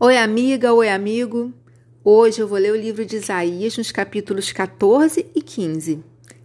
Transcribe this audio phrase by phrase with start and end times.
[0.00, 1.54] Oi, amiga, oi, amigo.
[2.02, 6.02] Hoje eu vou ler o livro de Isaías nos capítulos 14 e 15.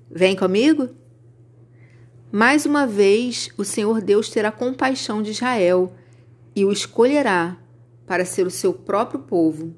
[0.09, 0.87] Vem comigo?
[2.31, 5.91] Mais uma vez, o Senhor Deus terá compaixão de Israel
[6.55, 7.57] e o escolherá
[8.05, 9.73] para ser o seu próprio povo.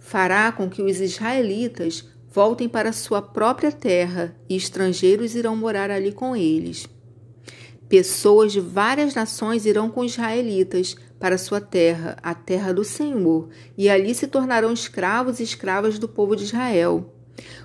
[0.00, 6.10] Fará com que os israelitas voltem para sua própria terra e estrangeiros irão morar ali
[6.10, 6.88] com eles.
[7.88, 13.48] Pessoas de várias nações irão com os israelitas para sua terra, a terra do Senhor,
[13.76, 17.12] e ali se tornarão escravos e escravas do povo de Israel.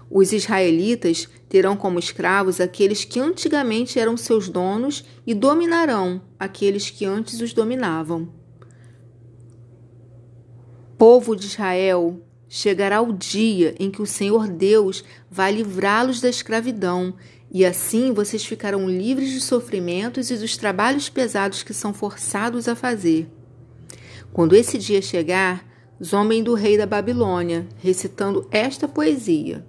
[0.10, 7.06] Os israelitas terão como escravos aqueles que antigamente eram seus donos e dominarão aqueles que
[7.06, 8.30] antes os dominavam.
[10.98, 17.16] Povo de Israel, chegará o dia em que o Senhor Deus vai livrá-los da escravidão
[17.50, 22.76] e assim vocês ficarão livres dos sofrimentos e dos trabalhos pesados que são forçados a
[22.76, 23.30] fazer.
[24.34, 25.66] Quando esse dia chegar,
[26.04, 29.66] zombem do rei da Babilônia, recitando esta poesia.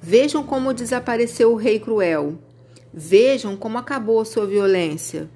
[0.00, 2.38] Vejam como desapareceu o rei cruel.
[2.92, 5.28] Vejam como acabou a sua violência.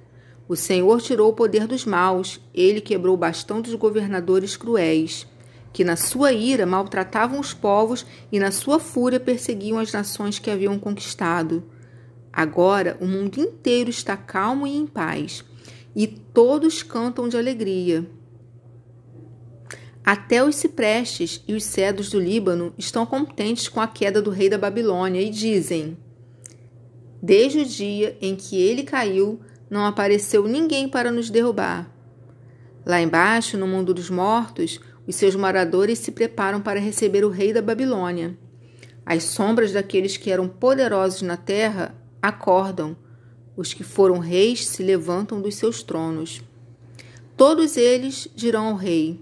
[0.48, 5.26] O Senhor tirou o poder dos maus, ele quebrou o bastão dos governadores cruéis
[5.72, 10.50] que na sua ira maltratavam os povos e na sua fúria perseguiam as nações que
[10.50, 11.62] haviam conquistado.
[12.32, 15.44] Agora o mundo inteiro está calmo e em paz,
[15.94, 18.04] e todos cantam de alegria.
[20.04, 24.48] Até os ciprestes e os cedros do Líbano estão contentes com a queda do rei
[24.48, 25.96] da Babilônia e dizem:
[27.22, 31.92] Desde o dia em que ele caiu, não apareceu ninguém para nos derrubar.
[32.86, 37.52] Lá embaixo, no mundo dos mortos, os seus moradores se preparam para receber o rei
[37.52, 38.36] da Babilônia.
[39.04, 42.96] As sombras daqueles que eram poderosos na terra acordam.
[43.56, 46.42] Os que foram reis se levantam dos seus tronos.
[47.36, 49.20] Todos eles dirão ao rei: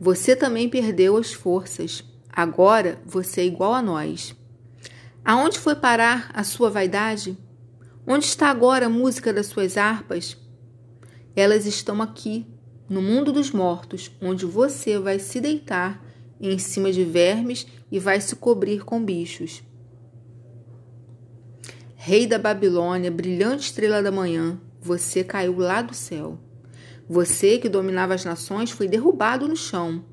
[0.00, 2.04] Você também perdeu as forças.
[2.30, 4.34] Agora você é igual a nós.
[5.24, 7.36] Aonde foi parar a sua vaidade?
[8.06, 10.36] Onde está agora a música das suas harpas?
[11.34, 12.46] Elas estão aqui,
[12.88, 16.02] no mundo dos mortos, onde você vai se deitar
[16.40, 19.62] em cima de vermes e vai se cobrir com bichos.
[21.96, 26.38] Rei da Babilônia, brilhante estrela da manhã, você caiu lá do céu.
[27.08, 30.04] Você que dominava as nações foi derrubado no chão.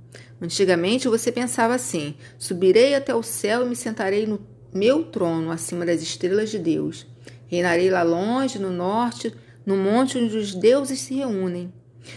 [0.42, 4.40] Antigamente você pensava assim: subirei até o céu e me sentarei no
[4.74, 7.06] meu trono acima das estrelas de Deus.
[7.48, 9.34] Reinarei lá longe, no norte,
[9.66, 11.74] no monte onde os deuses se reúnem.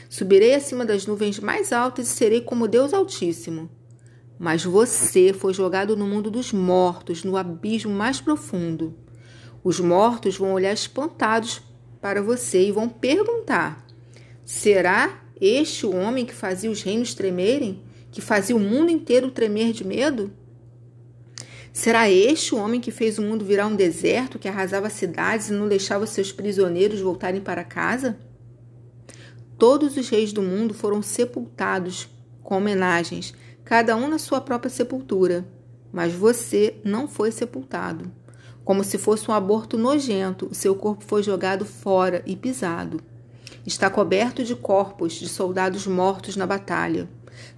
[0.08, 3.68] Subirei acima das nuvens mais altas e serei como Deus Altíssimo.
[4.38, 8.94] Mas você foi jogado no mundo dos mortos, no abismo mais profundo.
[9.64, 11.60] Os mortos vão olhar espantados
[12.00, 13.87] para você e vão perguntar:
[14.48, 17.82] será este o homem que fazia os reinos tremerem?
[18.10, 20.32] Que fazia o mundo inteiro tremer de medo?
[21.70, 25.52] Será este o homem que fez o mundo virar um deserto, que arrasava cidades e
[25.52, 28.18] não deixava seus prisioneiros voltarem para casa?
[29.58, 32.08] Todos os reis do mundo foram sepultados
[32.42, 33.34] com homenagens,
[33.66, 35.46] cada um na sua própria sepultura.
[35.92, 38.10] Mas você não foi sepultado.
[38.64, 42.98] Como se fosse um aborto nojento, o seu corpo foi jogado fora e pisado.
[43.66, 47.08] Está coberto de corpos de soldados mortos na batalha,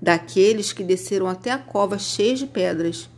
[0.00, 3.09] daqueles que desceram até a cova cheios de pedras.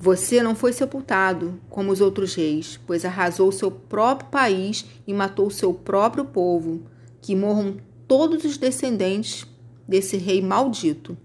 [0.00, 5.48] Você não foi sepultado como os outros reis, pois arrasou seu próprio país e matou
[5.50, 6.82] seu próprio povo
[7.22, 9.46] que morram todos os descendentes
[9.88, 11.16] desse rei maldito.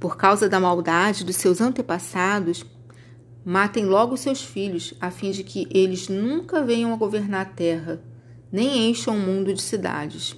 [0.00, 2.64] Por causa da maldade dos seus antepassados,
[3.44, 8.00] matem logo seus filhos, a fim de que eles nunca venham a governar a terra,
[8.50, 10.36] nem encham o mundo de cidades.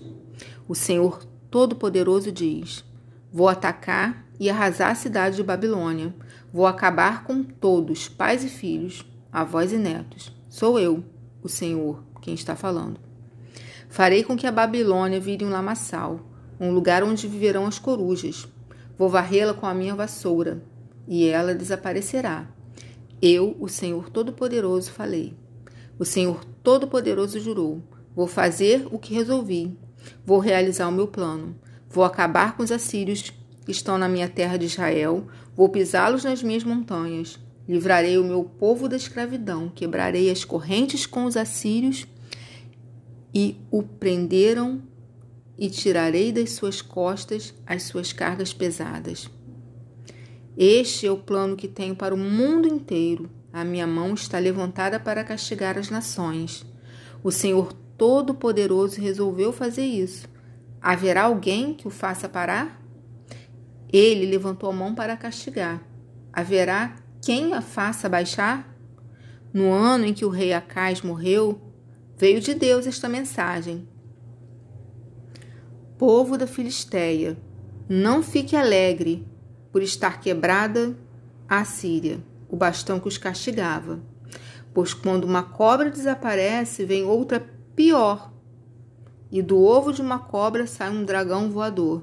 [0.68, 2.84] O Senhor Todo-Poderoso diz:
[3.32, 6.14] Vou atacar e arrasar a cidade de Babilônia.
[6.52, 10.34] Vou acabar com todos, pais e filhos, avós e netos.
[10.48, 11.04] Sou eu,
[11.42, 12.98] o Senhor, quem está falando.
[13.88, 16.20] Farei com que a Babilônia vire um lamaçal,
[16.58, 18.48] um lugar onde viverão as corujas.
[18.96, 20.62] Vou varrê-la com a minha vassoura,
[21.06, 22.46] e ela desaparecerá.
[23.20, 25.34] Eu, o Senhor Todo-Poderoso, falei.
[25.98, 27.82] O Senhor Todo-Poderoso jurou:
[28.14, 29.76] Vou fazer o que resolvi.
[30.24, 31.56] Vou realizar o meu plano.
[31.88, 33.32] Vou acabar com os assírios
[33.64, 35.26] que estão na minha terra de Israel.
[35.56, 37.38] Vou pisá-los nas minhas montanhas.
[37.68, 39.68] Livrarei o meu povo da escravidão.
[39.68, 42.06] Quebrarei as correntes com os assírios
[43.34, 44.82] e o prenderam,
[45.56, 49.28] e tirarei das suas costas as suas cargas pesadas.
[50.56, 53.30] Este é o plano que tenho para o mundo inteiro.
[53.52, 56.64] A minha mão está levantada para castigar as nações.
[57.22, 60.26] O Senhor Todo-Poderoso resolveu fazer isso.
[60.80, 62.82] Haverá alguém que o faça parar?
[63.92, 65.82] Ele levantou a mão para castigar.
[66.32, 68.74] Haverá quem a faça baixar?
[69.52, 71.60] No ano em que o rei Acais morreu,
[72.16, 73.86] veio de Deus esta mensagem:
[75.98, 77.36] Povo da Filisteia,
[77.86, 79.28] não fique alegre
[79.70, 80.96] por estar quebrada
[81.46, 84.00] a Síria, o bastão que os castigava.
[84.72, 88.32] Pois quando uma cobra desaparece, vem outra pior,
[89.30, 92.02] e do ovo de uma cobra sai um dragão voador.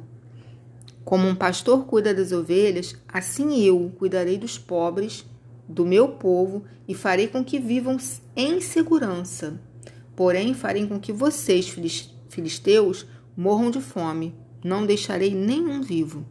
[1.03, 5.25] Como um pastor cuida das ovelhas, assim eu cuidarei dos pobres,
[5.67, 7.97] do meu povo, e farei com que vivam
[8.35, 9.59] em segurança.
[10.15, 11.67] Porém, farei com que vocês,
[12.29, 13.05] filisteus,
[13.35, 14.33] morram de fome.
[14.63, 16.25] Não deixarei nenhum vivo.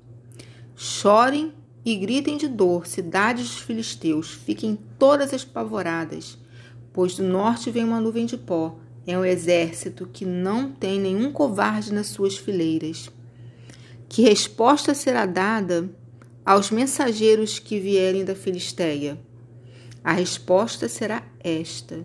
[0.75, 1.53] Chorem
[1.85, 6.37] e gritem de dor, cidades dos filisteus, fiquem todas espavoradas,
[6.93, 8.77] pois do norte vem uma nuvem de pó.
[9.06, 13.08] É um exército que não tem nenhum covarde nas suas fileiras.
[14.08, 15.88] Que resposta será dada
[16.44, 19.19] aos mensageiros que vierem da Filisteia?
[20.03, 22.05] A resposta será esta: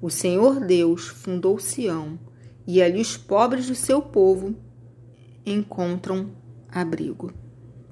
[0.00, 2.18] O Senhor Deus fundou Sião,
[2.66, 4.54] e ali os pobres do seu povo
[5.44, 6.30] encontram
[6.70, 7.34] abrigo.